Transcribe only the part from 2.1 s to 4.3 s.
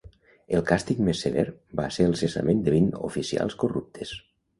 el cessament de vint oficials corruptes.